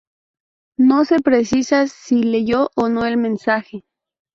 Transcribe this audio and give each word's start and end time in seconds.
No 0.79 1.05
se 1.05 1.19
precisa 1.21 1.85
si 1.85 2.23
leyó 2.23 2.71
o 2.75 2.89
no 2.89 3.05
el 3.05 3.17
mensaje. 3.17 3.83